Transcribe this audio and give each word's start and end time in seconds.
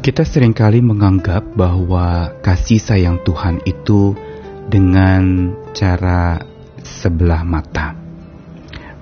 Kita 0.00 0.24
sering 0.24 0.56
kali 0.56 0.80
menganggap 0.80 1.44
bahwa 1.52 2.32
kasih 2.40 2.80
sayang 2.80 3.20
Tuhan 3.20 3.60
itu 3.68 4.16
dengan 4.64 5.52
cara 5.76 6.40
sebelah 6.80 7.44
mata. 7.44 7.92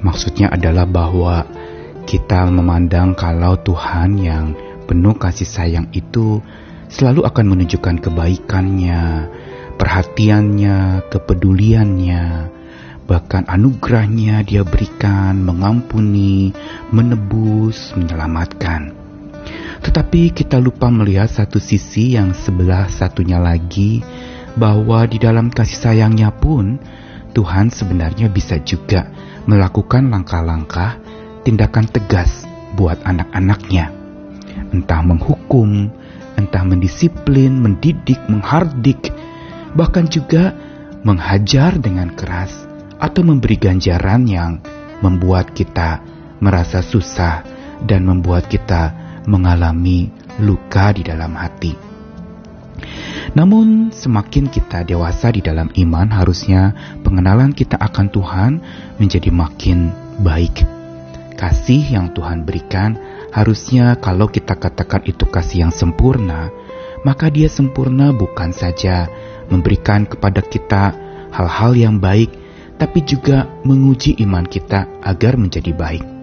Maksudnya 0.03 0.51
adalah 0.51 0.91
bahwa 0.91 1.47
kita 2.03 2.51
memandang 2.51 3.15
kalau 3.15 3.55
Tuhan 3.63 4.19
yang 4.19 4.59
penuh 4.91 5.15
kasih 5.15 5.47
sayang 5.47 5.87
itu 5.95 6.43
selalu 6.91 7.31
akan 7.31 7.47
menunjukkan 7.47 8.03
kebaikannya, 8.03 9.31
perhatiannya, 9.79 11.07
kepeduliannya, 11.15 12.25
bahkan 13.07 13.47
anugerahnya 13.47 14.43
dia 14.43 14.67
berikan, 14.67 15.47
mengampuni, 15.47 16.51
menebus, 16.91 17.95
menyelamatkan. 17.95 19.08
Tetapi 19.83 20.35
kita 20.35 20.59
lupa 20.59 20.91
melihat 20.91 21.31
satu 21.31 21.63
sisi 21.63 22.19
yang 22.19 22.35
sebelah 22.35 22.91
satunya 22.91 23.39
lagi, 23.39 24.03
bahwa 24.59 25.07
di 25.07 25.23
dalam 25.23 25.55
kasih 25.55 25.79
sayangnya 25.79 26.35
pun, 26.35 26.83
Tuhan 27.31 27.71
sebenarnya 27.71 28.27
bisa 28.27 28.59
juga 28.59 29.07
melakukan 29.47 30.11
langkah-langkah 30.11 30.99
tindakan 31.47 31.87
tegas 31.87 32.43
buat 32.75 32.99
anak-anaknya. 33.07 33.95
Entah 34.75 35.01
menghukum, 35.07 35.89
entah 36.35 36.65
mendisiplin, 36.67 37.55
mendidik, 37.63 38.19
menghardik, 38.27 39.15
bahkan 39.79 40.11
juga 40.11 40.53
menghajar 41.07 41.79
dengan 41.79 42.11
keras 42.13 42.67
atau 42.99 43.23
memberi 43.23 43.55
ganjaran 43.55 44.27
yang 44.27 44.59
membuat 44.99 45.55
kita 45.55 46.03
merasa 46.43 46.83
susah 46.83 47.47
dan 47.87 48.03
membuat 48.03 48.51
kita 48.51 49.08
mengalami 49.27 50.13
luka 50.39 50.95
di 50.95 51.03
dalam 51.03 51.35
hati. 51.35 51.89
Namun, 53.37 53.93
semakin 53.93 54.49
kita 54.49 54.87
dewasa 54.89 55.29
di 55.35 55.45
dalam 55.45 55.69
iman, 55.75 56.09
harusnya 56.09 56.73
pengenalan 57.05 57.53
kita 57.53 57.77
akan 57.77 58.09
Tuhan 58.09 58.53
menjadi 58.97 59.29
makin 59.29 59.93
baik. 60.25 60.65
Kasih 61.39 61.83
yang 61.95 62.11
Tuhan 62.17 62.43
berikan 62.49 62.99
harusnya, 63.31 63.95
kalau 64.01 64.27
kita 64.27 64.57
katakan 64.57 65.05
itu 65.05 65.29
kasih 65.29 65.69
yang 65.69 65.73
sempurna, 65.75 66.51
maka 67.07 67.31
Dia 67.31 67.47
sempurna 67.47 68.11
bukan 68.11 68.51
saja 68.51 69.07
memberikan 69.53 70.09
kepada 70.09 70.43
kita 70.43 70.97
hal-hal 71.31 71.77
yang 71.77 72.01
baik, 72.01 72.33
tapi 72.81 73.05
juga 73.05 73.47
menguji 73.63 74.19
iman 74.25 74.47
kita 74.49 74.89
agar 75.05 75.39
menjadi 75.39 75.71
baik 75.75 76.18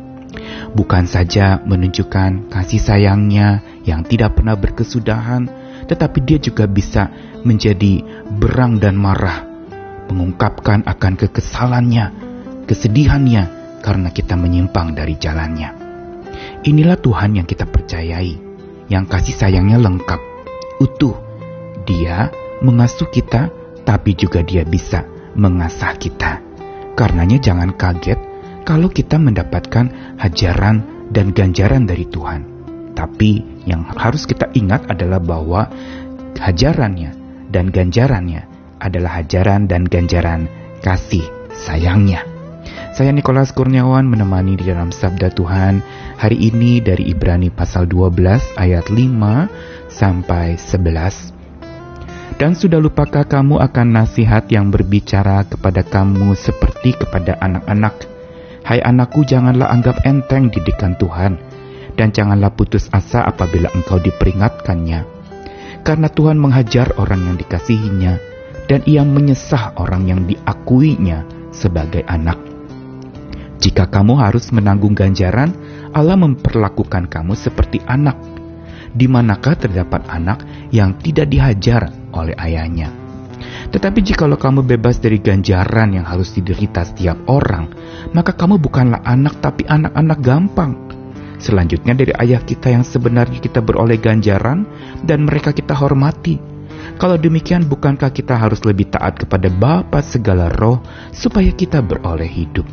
bukan 0.75 1.07
saja 1.07 1.63
menunjukkan 1.63 2.51
kasih 2.51 2.83
sayangnya 2.83 3.63
yang 3.87 4.03
tidak 4.03 4.35
pernah 4.35 4.59
berkesudahan, 4.59 5.47
tetapi 5.87 6.19
dia 6.27 6.37
juga 6.37 6.67
bisa 6.67 7.07
menjadi 7.47 8.03
berang 8.35 8.77
dan 8.83 8.99
marah, 8.99 9.47
mengungkapkan 10.11 10.83
akan 10.83 11.13
kekesalannya, 11.15 12.05
kesedihannya 12.67 13.43
karena 13.79 14.11
kita 14.11 14.35
menyimpang 14.35 14.91
dari 14.91 15.15
jalannya. 15.15 15.71
Inilah 16.67 16.99
Tuhan 16.99 17.39
yang 17.39 17.47
kita 17.47 17.63
percayai, 17.63 18.35
yang 18.91 19.07
kasih 19.07 19.33
sayangnya 19.33 19.79
lengkap, 19.79 20.19
utuh. 20.83 21.15
Dia 21.85 22.33
mengasuh 22.65 23.07
kita, 23.13 23.53
tapi 23.85 24.17
juga 24.17 24.41
dia 24.41 24.65
bisa 24.65 25.05
mengasah 25.37 25.93
kita. 26.01 26.41
Karenanya 26.97 27.37
jangan 27.37 27.77
kaget 27.77 28.17
kalau 28.65 28.89
kita 28.89 29.21
mendapatkan 29.21 30.17
hajaran 30.17 30.81
dan 31.13 31.29
ganjaran 31.31 31.85
dari 31.85 32.09
Tuhan. 32.09 32.41
Tapi 32.97 33.63
yang 33.69 33.85
harus 33.93 34.25
kita 34.25 34.49
ingat 34.57 34.89
adalah 34.89 35.21
bahwa 35.21 35.69
hajarannya 36.41 37.13
dan 37.53 37.69
ganjarannya 37.69 38.49
adalah 38.81 39.21
hajaran 39.21 39.69
dan 39.69 39.85
ganjaran 39.85 40.49
kasih 40.81 41.23
sayangnya. 41.53 42.25
Saya 42.95 43.11
Nikolas 43.11 43.51
Kurniawan 43.51 44.07
menemani 44.07 44.55
di 44.55 44.71
dalam 44.71 44.89
Sabda 44.89 45.29
Tuhan 45.35 45.83
hari 46.15 46.39
ini 46.49 46.79
dari 46.79 47.11
Ibrani 47.11 47.51
pasal 47.51 47.85
12 47.91 48.55
ayat 48.55 48.87
5 48.87 49.91
sampai 49.91 50.55
11. 50.55 52.39
Dan 52.39 52.55
sudah 52.55 52.79
lupakah 52.79 53.27
kamu 53.27 53.59
akan 53.59 53.87
nasihat 53.99 54.47
yang 54.47 54.71
berbicara 54.71 55.43
kepada 55.47 55.83
kamu 55.83 56.35
seperti 56.35 56.95
kepada 56.95 57.35
anak-anak? 57.39 58.14
Hai 58.65 58.81
anakku, 58.81 59.21
janganlah 59.21 59.69
anggap 59.69 60.01
enteng 60.09 60.49
didikan 60.49 60.97
Tuhan, 60.97 61.37
dan 61.93 62.09
janganlah 62.09 62.49
putus 62.49 62.89
asa 62.89 63.21
apabila 63.21 63.69
engkau 63.77 64.01
diperingatkannya. 64.01 65.05
Karena 65.85 66.09
Tuhan 66.09 66.41
menghajar 66.41 66.97
orang 66.97 67.29
yang 67.29 67.37
dikasihinya, 67.37 68.17
dan 68.65 68.81
ia 68.89 69.05
menyesah 69.05 69.77
orang 69.77 70.09
yang 70.09 70.25
diakuinya 70.25 71.21
sebagai 71.53 72.01
anak. 72.09 72.41
Jika 73.61 73.85
kamu 73.85 74.17
harus 74.17 74.49
menanggung 74.49 74.97
ganjaran, 74.97 75.53
Allah 75.93 76.17
memperlakukan 76.17 77.05
kamu 77.05 77.37
seperti 77.37 77.85
anak. 77.85 78.17
Di 78.97 79.05
manakah 79.05 79.61
terdapat 79.61 80.09
anak 80.09 80.41
yang 80.73 80.97
tidak 80.97 81.29
dihajar 81.29 81.93
oleh 82.17 82.33
ayahnya? 82.41 83.04
Tetapi 83.75 83.99
jikalau 83.99 84.39
kamu 84.39 84.63
bebas 84.63 85.03
dari 85.03 85.19
ganjaran 85.19 85.91
yang 85.91 86.07
harus 86.07 86.31
diderita 86.31 86.87
setiap 86.87 87.27
orang, 87.27 87.67
maka 88.15 88.31
kamu 88.31 88.55
bukanlah 88.55 89.03
anak 89.03 89.43
tapi 89.43 89.67
anak-anak 89.67 90.19
gampang. 90.23 90.79
Selanjutnya 91.43 91.91
dari 91.91 92.15
ayah 92.23 92.39
kita 92.39 92.71
yang 92.71 92.87
sebenarnya 92.87 93.43
kita 93.43 93.59
beroleh 93.59 93.99
ganjaran 93.99 94.63
dan 95.03 95.27
mereka 95.27 95.51
kita 95.51 95.75
hormati. 95.75 96.39
Kalau 96.95 97.19
demikian 97.19 97.67
bukankah 97.67 98.15
kita 98.15 98.39
harus 98.39 98.63
lebih 98.63 98.95
taat 98.95 99.19
kepada 99.19 99.51
Bapa 99.51 99.99
segala 99.99 100.47
roh 100.55 100.79
supaya 101.11 101.51
kita 101.51 101.83
beroleh 101.83 102.31
hidup? 102.31 102.63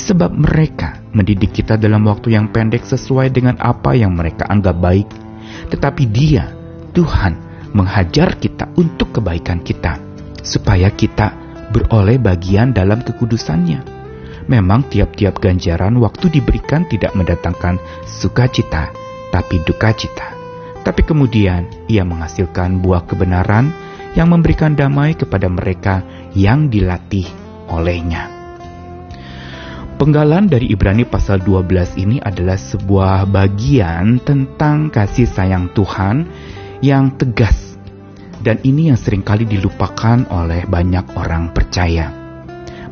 Sebab 0.00 0.32
mereka 0.32 0.96
mendidik 1.12 1.60
kita 1.60 1.76
dalam 1.76 2.08
waktu 2.08 2.32
yang 2.32 2.48
pendek 2.48 2.88
sesuai 2.88 3.36
dengan 3.36 3.60
apa 3.60 3.92
yang 3.92 4.16
mereka 4.16 4.48
anggap 4.48 4.80
baik. 4.80 5.12
Tetapi 5.68 6.08
dia, 6.08 6.48
Tuhan, 6.96 7.45
menghajar 7.76 8.40
kita 8.40 8.72
untuk 8.80 9.20
kebaikan 9.20 9.60
kita 9.60 10.00
supaya 10.40 10.88
kita 10.88 11.36
beroleh 11.68 12.16
bagian 12.16 12.72
dalam 12.72 13.04
kekudusannya. 13.04 13.84
Memang 14.48 14.88
tiap-tiap 14.88 15.42
ganjaran 15.42 16.00
waktu 16.00 16.40
diberikan 16.40 16.88
tidak 16.88 17.12
mendatangkan 17.12 17.76
sukacita, 18.08 18.94
tapi 19.28 19.60
duka 19.66 19.92
cita. 19.92 20.32
Tapi 20.86 21.02
kemudian 21.02 21.66
ia 21.90 22.06
menghasilkan 22.06 22.78
buah 22.78 23.04
kebenaran 23.04 23.74
yang 24.14 24.30
memberikan 24.30 24.78
damai 24.78 25.18
kepada 25.18 25.50
mereka 25.50 26.00
yang 26.32 26.70
dilatih 26.70 27.26
olehnya. 27.68 28.30
Penggalan 29.98 30.46
dari 30.46 30.70
Ibrani 30.70 31.02
pasal 31.08 31.42
12 31.42 31.98
ini 31.98 32.16
adalah 32.22 32.54
sebuah 32.54 33.26
bagian 33.26 34.22
tentang 34.22 34.94
kasih 34.94 35.26
sayang 35.26 35.74
Tuhan 35.74 36.28
yang 36.84 37.16
tegas 37.18 37.65
dan 38.46 38.62
ini 38.62 38.94
yang 38.94 38.98
sering 38.98 39.26
kali 39.26 39.42
dilupakan 39.42 40.22
oleh 40.30 40.70
banyak 40.70 41.18
orang 41.18 41.50
percaya. 41.50 42.14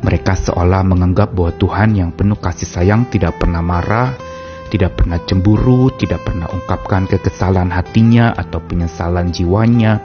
Mereka 0.03 0.35
seolah 0.35 0.83
menganggap 0.83 1.31
bahwa 1.31 1.55
Tuhan 1.55 1.95
yang 1.95 2.11
penuh 2.11 2.35
kasih 2.35 2.67
sayang 2.67 3.07
tidak 3.07 3.39
pernah 3.39 3.63
marah, 3.63 4.11
tidak 4.67 4.99
pernah 4.99 5.15
cemburu, 5.23 5.95
tidak 5.95 6.27
pernah 6.27 6.51
ungkapkan 6.51 7.07
kekesalan 7.07 7.71
hatinya 7.71 8.35
atau 8.35 8.59
penyesalan 8.59 9.31
jiwanya. 9.31 10.03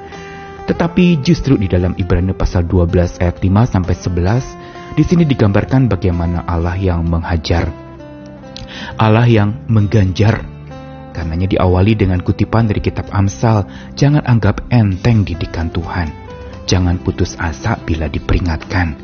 Tetapi 0.70 1.18
justru 1.18 1.58
di 1.58 1.66
dalam 1.66 1.98
Ibrani 1.98 2.30
pasal 2.30 2.70
12 2.70 3.18
ayat 3.18 3.42
5 3.42 3.74
sampai 3.74 3.94
11 3.98 4.94
di 4.94 5.02
sini 5.02 5.26
digambarkan 5.26 5.90
bagaimana 5.90 6.46
Allah 6.46 6.78
yang 6.78 7.02
menghajar, 7.02 7.66
Allah 8.94 9.26
yang 9.26 9.66
mengganjar 9.66 10.59
Karenanya 11.10 11.50
diawali 11.50 11.98
dengan 11.98 12.22
kutipan 12.22 12.70
dari 12.70 12.78
kitab 12.78 13.10
Amsal, 13.10 13.66
jangan 13.98 14.22
anggap 14.22 14.62
enteng 14.70 15.26
didikan 15.26 15.66
Tuhan. 15.74 16.10
Jangan 16.70 17.02
putus 17.02 17.34
asa 17.34 17.74
bila 17.82 18.06
diperingatkan. 18.06 18.94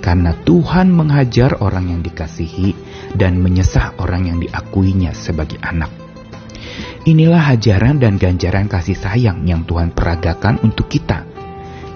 Karena 0.00 0.32
Tuhan 0.32 0.92
menghajar 0.92 1.60
orang 1.60 1.92
yang 1.92 2.00
dikasihi 2.04 2.72
dan 3.16 3.40
menyesah 3.40 3.96
orang 4.00 4.28
yang 4.32 4.38
diakuinya 4.40 5.12
sebagai 5.12 5.60
anak. 5.60 5.92
Inilah 7.04 7.52
hajaran 7.52 8.00
dan 8.00 8.16
ganjaran 8.16 8.64
kasih 8.64 8.96
sayang 8.96 9.44
yang 9.44 9.68
Tuhan 9.68 9.92
peragakan 9.92 10.64
untuk 10.64 10.88
kita, 10.88 11.28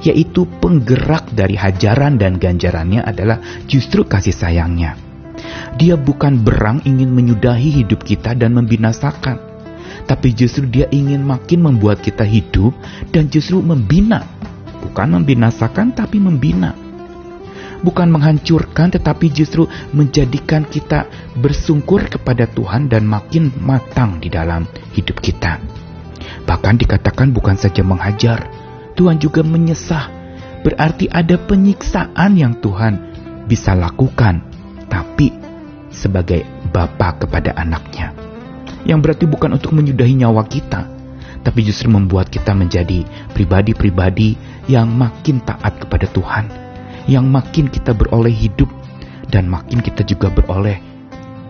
yaitu 0.04 0.44
penggerak 0.60 1.32
dari 1.32 1.56
hajaran 1.56 2.20
dan 2.20 2.36
ganjarannya 2.36 3.00
adalah 3.00 3.40
justru 3.64 4.04
kasih 4.04 4.36
sayangnya. 4.36 5.07
Dia 5.78 5.94
bukan 5.94 6.42
berang 6.42 6.82
ingin 6.82 7.14
menyudahi 7.14 7.82
hidup 7.84 8.02
kita 8.02 8.34
dan 8.34 8.54
membinasakan, 8.56 9.38
tapi 10.08 10.32
justru 10.32 10.64
dia 10.64 10.88
ingin 10.88 11.20
makin 11.20 11.64
membuat 11.68 12.00
kita 12.00 12.24
hidup 12.24 12.72
dan 13.12 13.28
justru 13.28 13.60
membina. 13.60 14.24
Bukan 14.78 15.20
membinasakan, 15.20 15.92
tapi 15.92 16.22
membina. 16.22 16.72
Bukan 17.78 18.10
menghancurkan, 18.10 18.90
tetapi 18.90 19.30
justru 19.30 19.68
menjadikan 19.94 20.66
kita 20.66 21.06
bersungkur 21.38 22.10
kepada 22.10 22.50
Tuhan 22.50 22.90
dan 22.90 23.06
makin 23.06 23.54
matang 23.62 24.18
di 24.18 24.26
dalam 24.32 24.66
hidup 24.96 25.22
kita. 25.22 25.62
Bahkan 26.48 26.74
dikatakan 26.80 27.30
bukan 27.30 27.54
saja 27.60 27.84
menghajar, 27.84 28.48
Tuhan 28.96 29.20
juga 29.20 29.44
menyesah. 29.44 30.10
Berarti 30.64 31.06
ada 31.06 31.38
penyiksaan 31.38 32.34
yang 32.34 32.58
Tuhan 32.58 32.98
bisa 33.46 33.78
lakukan, 33.78 34.47
tapi 34.88 35.32
sebagai 35.94 36.44
Bapa 36.68 37.16
kepada 37.16 37.56
anaknya. 37.56 38.12
Yang 38.84 38.98
berarti 39.04 39.24
bukan 39.28 39.50
untuk 39.56 39.72
menyudahi 39.72 40.14
nyawa 40.20 40.44
kita, 40.48 40.88
tapi 41.44 41.60
justru 41.64 41.88
membuat 41.88 42.28
kita 42.28 42.52
menjadi 42.52 43.04
pribadi-pribadi 43.32 44.36
yang 44.68 44.88
makin 44.92 45.40
taat 45.44 45.80
kepada 45.80 46.08
Tuhan, 46.12 46.48
yang 47.08 47.24
makin 47.28 47.72
kita 47.72 47.96
beroleh 47.96 48.32
hidup, 48.32 48.68
dan 49.28 49.48
makin 49.48 49.84
kita 49.84 50.04
juga 50.04 50.32
beroleh 50.32 50.80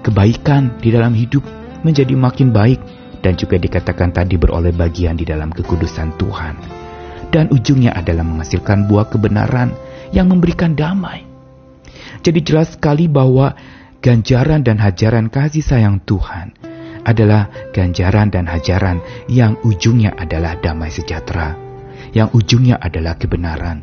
kebaikan 0.03 0.79
di 0.79 0.95
dalam 0.95 1.13
hidup 1.13 1.43
menjadi 1.83 2.15
makin 2.15 2.51
baik, 2.51 2.81
dan 3.21 3.35
juga 3.35 3.59
dikatakan 3.59 4.15
tadi 4.15 4.39
beroleh 4.39 4.73
bagian 4.73 5.19
di 5.19 5.27
dalam 5.27 5.51
kekudusan 5.51 6.17
Tuhan. 6.17 6.55
Dan 7.29 7.53
ujungnya 7.53 7.93
adalah 7.93 8.25
menghasilkan 8.25 8.89
buah 8.89 9.13
kebenaran 9.13 9.77
yang 10.17 10.33
memberikan 10.33 10.73
damai. 10.73 11.28
Jadi 12.23 12.41
jelas 12.45 12.75
sekali 12.77 13.07
bahwa 13.07 13.55
ganjaran 13.99 14.63
dan 14.63 14.79
hajaran 14.79 15.27
kasih 15.31 15.63
sayang 15.63 16.03
Tuhan 16.07 16.55
adalah 17.09 17.49
ganjaran 17.73 18.29
dan 18.29 18.45
hajaran 18.45 19.01
yang 19.33 19.57
ujungnya 19.65 20.13
adalah 20.13 20.61
damai 20.61 20.93
sejahtera, 20.93 21.57
yang 22.13 22.29
ujungnya 22.37 22.77
adalah 22.77 23.17
kebenaran, 23.17 23.81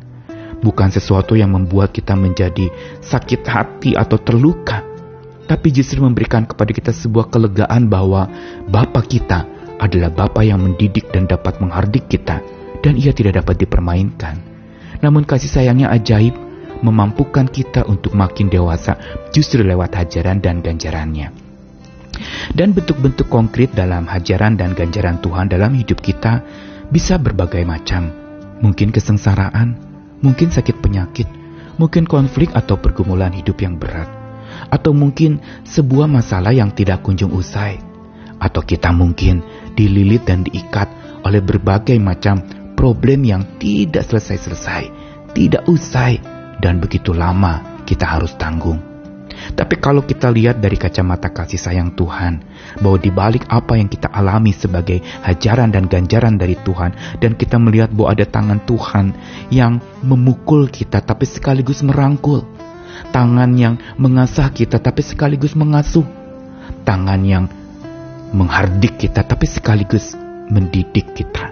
bukan 0.61 0.93
sesuatu 0.93 1.33
yang 1.33 1.49
membuat 1.49 1.89
kita 1.89 2.13
menjadi 2.13 2.69
sakit 3.01 3.41
hati 3.49 3.97
atau 3.97 4.21
terluka, 4.21 4.85
tapi 5.49 5.73
justru 5.73 6.05
memberikan 6.05 6.45
kepada 6.45 6.69
kita 6.69 6.91
sebuah 6.93 7.33
kelegaan 7.33 7.89
bahwa 7.89 8.29
Bapa 8.69 9.01
kita 9.01 9.45
adalah 9.81 10.13
Bapa 10.13 10.45
yang 10.45 10.61
mendidik 10.61 11.09
dan 11.09 11.25
dapat 11.25 11.57
menghardik 11.57 12.05
kita, 12.05 12.45
dan 12.85 12.93
ia 12.93 13.09
tidak 13.09 13.41
dapat 13.41 13.65
dipermainkan. 13.65 14.37
Namun 15.01 15.25
kasih 15.25 15.49
sayangnya 15.49 15.89
ajaib, 15.89 16.44
memampukan 16.81 17.47
kita 17.47 17.87
untuk 17.87 18.17
makin 18.17 18.51
dewasa 18.51 18.97
justru 19.31 19.63
lewat 19.63 19.95
hajaran 19.95 20.41
dan 20.43 20.59
ganjarannya. 20.59 21.31
Dan 22.55 22.71
bentuk-bentuk 22.71 23.27
konkret 23.27 23.75
dalam 23.75 24.07
hajaran 24.07 24.55
dan 24.55 24.71
ganjaran 24.71 25.19
Tuhan 25.19 25.51
dalam 25.51 25.75
hidup 25.75 25.99
kita 25.99 26.39
bisa 26.87 27.19
berbagai 27.19 27.63
macam. 27.67 28.11
Mungkin 28.63 28.95
kesengsaraan, 28.95 29.75
mungkin 30.23 30.47
sakit 30.47 30.79
penyakit, 30.79 31.27
mungkin 31.75 32.07
konflik 32.07 32.55
atau 32.55 32.79
pergumulan 32.79 33.35
hidup 33.35 33.59
yang 33.59 33.75
berat, 33.75 34.07
atau 34.71 34.95
mungkin 34.95 35.43
sebuah 35.67 36.07
masalah 36.07 36.55
yang 36.55 36.71
tidak 36.71 37.03
kunjung 37.03 37.35
usai, 37.35 37.83
atau 38.39 38.63
kita 38.63 38.95
mungkin 38.95 39.43
dililit 39.75 40.23
dan 40.23 40.47
diikat 40.47 40.87
oleh 41.27 41.43
berbagai 41.43 41.99
macam 41.99 42.39
problem 42.79 43.27
yang 43.27 43.43
tidak 43.59 44.07
selesai-selesai, 44.07 44.83
tidak 45.35 45.67
usai, 45.67 46.21
dan 46.59 46.79
begitu 46.79 47.11
lama 47.11 47.83
kita 47.83 48.05
harus 48.05 48.35
tanggung. 48.35 48.95
Tapi 49.55 49.75
kalau 49.77 50.01
kita 50.01 50.31
lihat 50.31 50.63
dari 50.63 50.79
kacamata 50.79 51.29
kasih 51.29 51.59
sayang 51.59 51.93
Tuhan, 51.93 52.41
bahwa 52.79 52.97
di 52.97 53.11
balik 53.11 53.45
apa 53.51 53.77
yang 53.77 53.91
kita 53.91 54.09
alami 54.09 54.55
sebagai 54.55 55.03
hajaran 55.21 55.69
dan 55.69 55.85
ganjaran 55.85 56.39
dari 56.39 56.55
Tuhan, 56.55 57.19
dan 57.19 57.35
kita 57.35 57.59
melihat 57.59 57.91
bahwa 57.91 58.15
ada 58.15 58.25
tangan 58.25 58.59
Tuhan 58.63 59.05
yang 59.51 59.83
memukul 60.01 60.71
kita 60.71 61.03
tapi 61.03 61.27
sekaligus 61.27 61.83
merangkul. 61.83 62.47
Tangan 63.11 63.51
yang 63.59 63.75
mengasah 63.99 64.49
kita 64.55 64.79
tapi 64.79 65.03
sekaligus 65.03 65.53
mengasuh. 65.53 66.07
Tangan 66.87 67.21
yang 67.27 67.45
menghardik 68.31 68.97
kita 68.97 69.21
tapi 69.21 69.45
sekaligus 69.45 70.15
mendidik 70.47 71.11
kita. 71.11 71.51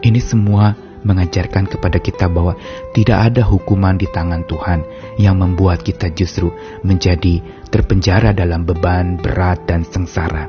Ini 0.00 0.22
semua 0.22 0.87
mengajarkan 1.04 1.70
kepada 1.70 1.98
kita 2.02 2.26
bahwa 2.26 2.56
tidak 2.94 3.32
ada 3.32 3.42
hukuman 3.46 3.98
di 3.98 4.06
tangan 4.10 4.46
Tuhan 4.46 4.82
yang 5.20 5.38
membuat 5.38 5.82
kita 5.82 6.10
justru 6.14 6.50
menjadi 6.82 7.42
terpenjara 7.68 8.32
dalam 8.32 8.64
beban 8.64 9.18
berat 9.18 9.66
dan 9.68 9.84
sengsara. 9.84 10.48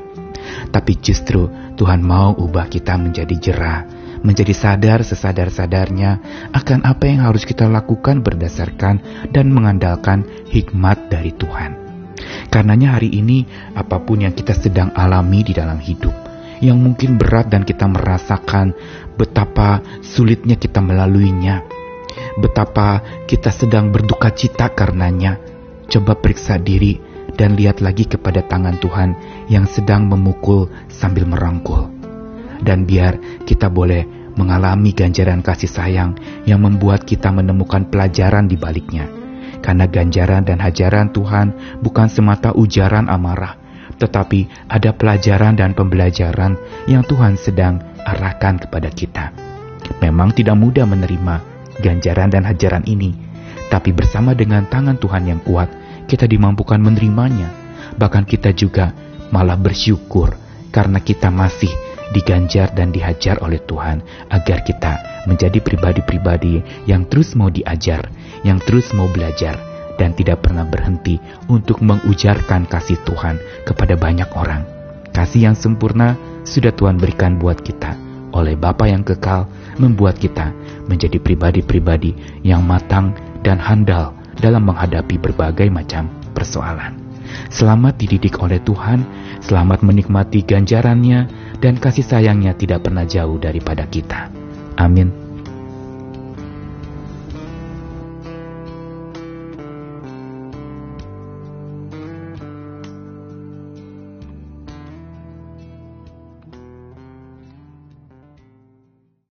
Tapi 0.72 0.96
justru 0.98 1.46
Tuhan 1.76 2.00
mau 2.00 2.32
ubah 2.32 2.66
kita 2.66 2.96
menjadi 2.96 3.36
jerah, 3.36 3.80
menjadi 4.24 4.52
sadar 4.56 5.00
sesadar-sadarnya 5.04 6.20
akan 6.52 6.84
apa 6.84 7.04
yang 7.08 7.24
harus 7.24 7.44
kita 7.44 7.68
lakukan 7.68 8.24
berdasarkan 8.24 9.28
dan 9.32 9.46
mengandalkan 9.52 10.24
hikmat 10.48 11.12
dari 11.12 11.32
Tuhan. 11.36 11.76
Karenanya 12.52 13.00
hari 13.00 13.14
ini 13.16 13.48
apa 13.72 14.02
pun 14.04 14.20
yang 14.20 14.36
kita 14.36 14.52
sedang 14.52 14.92
alami 14.92 15.40
di 15.40 15.56
dalam 15.56 15.80
hidup, 15.80 16.12
yang 16.60 16.80
mungkin 16.80 17.16
berat 17.16 17.48
dan 17.48 17.64
kita 17.64 17.88
merasakan 17.88 18.76
betapa 19.16 19.80
sulitnya 20.04 20.56
kita 20.60 20.80
melaluinya, 20.84 21.64
betapa 22.40 23.00
kita 23.28 23.52
sedang 23.52 23.92
berduka 23.92 24.32
cita 24.32 24.72
karenanya. 24.72 25.40
Coba 25.90 26.14
periksa 26.14 26.54
diri 26.54 27.02
dan 27.34 27.58
lihat 27.58 27.82
lagi 27.82 28.06
kepada 28.06 28.46
tangan 28.46 28.78
Tuhan 28.78 29.10
yang 29.50 29.66
sedang 29.66 30.06
memukul 30.06 30.70
sambil 30.86 31.26
merangkul. 31.26 31.90
Dan 32.62 32.86
biar 32.86 33.42
kita 33.42 33.66
boleh 33.66 34.06
mengalami 34.38 34.94
ganjaran 34.94 35.42
kasih 35.42 35.68
sayang 35.68 36.14
yang 36.46 36.62
membuat 36.62 37.02
kita 37.02 37.34
menemukan 37.34 37.88
pelajaran 37.90 38.46
di 38.46 38.54
baliknya. 38.54 39.08
Karena 39.60 39.84
ganjaran 39.84 40.46
dan 40.46 40.62
hajaran 40.62 41.12
Tuhan 41.12 41.80
bukan 41.84 42.08
semata 42.08 42.56
ujaran 42.56 43.12
amarah, 43.12 43.59
tetapi 44.00 44.48
ada 44.66 44.96
pelajaran 44.96 45.60
dan 45.60 45.76
pembelajaran 45.76 46.56
yang 46.88 47.04
Tuhan 47.04 47.36
sedang 47.36 47.78
arahkan 48.00 48.56
kepada 48.64 48.88
kita. 48.88 49.30
Memang 50.00 50.32
tidak 50.32 50.56
mudah 50.56 50.88
menerima 50.88 51.34
ganjaran 51.84 52.32
dan 52.32 52.48
hajaran 52.48 52.88
ini, 52.88 53.12
tapi 53.68 53.92
bersama 53.92 54.32
dengan 54.32 54.64
tangan 54.66 54.96
Tuhan 54.96 55.28
yang 55.28 55.40
kuat, 55.44 55.68
kita 56.08 56.24
dimampukan 56.24 56.80
menerimanya. 56.80 57.52
Bahkan 57.94 58.24
kita 58.24 58.56
juga 58.56 58.90
malah 59.30 59.60
bersyukur 59.60 60.34
karena 60.72 60.98
kita 60.98 61.28
masih 61.30 61.70
diganjar 62.10 62.74
dan 62.74 62.90
dihajar 62.90 63.38
oleh 63.38 63.62
Tuhan 63.62 64.02
agar 64.30 64.66
kita 64.66 65.22
menjadi 65.30 65.62
pribadi-pribadi 65.62 66.86
yang 66.90 67.06
terus 67.06 67.38
mau 67.38 67.52
diajar, 67.52 68.10
yang 68.42 68.58
terus 68.58 68.90
mau 68.90 69.06
belajar, 69.06 69.69
dan 70.00 70.16
tidak 70.16 70.40
pernah 70.40 70.64
berhenti 70.64 71.20
untuk 71.52 71.84
mengujarkan 71.84 72.64
kasih 72.64 72.96
Tuhan 73.04 73.36
kepada 73.68 74.00
banyak 74.00 74.32
orang. 74.32 74.64
Kasih 75.12 75.52
yang 75.52 75.56
sempurna 75.58 76.16
sudah 76.48 76.72
Tuhan 76.72 76.96
berikan 76.96 77.36
buat 77.36 77.60
kita 77.60 78.08
oleh 78.32 78.56
Bapa 78.56 78.88
yang 78.88 79.04
kekal 79.04 79.44
membuat 79.76 80.16
kita 80.16 80.54
menjadi 80.86 81.18
pribadi-pribadi 81.20 82.42
yang 82.46 82.62
matang 82.64 83.12
dan 83.44 83.58
handal 83.60 84.16
dalam 84.38 84.64
menghadapi 84.64 85.20
berbagai 85.20 85.68
macam 85.68 86.08
persoalan. 86.32 86.96
Selamat 87.50 87.94
dididik 87.98 88.38
oleh 88.42 88.58
Tuhan, 88.62 89.06
selamat 89.42 89.86
menikmati 89.86 90.42
ganjarannya, 90.42 91.30
dan 91.62 91.78
kasih 91.78 92.02
sayangnya 92.02 92.56
tidak 92.58 92.86
pernah 92.86 93.06
jauh 93.06 93.38
daripada 93.38 93.86
kita. 93.86 94.30
Amin. 94.80 95.29